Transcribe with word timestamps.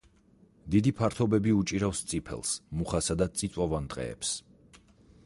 დიდი 0.75 0.93
ფართობები 1.01 1.53
უჭირავს 1.57 2.01
წიფელს, 2.13 2.55
მუხასა 2.79 3.19
და 3.21 3.31
წიწვოვან 3.43 3.87
ტყეებს. 3.93 4.33